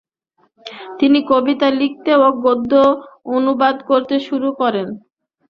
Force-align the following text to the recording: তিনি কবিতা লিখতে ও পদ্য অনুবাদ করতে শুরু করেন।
তিনি 0.99 1.19
কবিতা 1.31 1.67
লিখতে 1.79 2.11
ও 2.17 2.27
পদ্য 2.43 2.71
অনুবাদ 3.35 3.75
করতে 3.89 4.15
শুরু 4.27 4.49
করেন। 4.61 4.87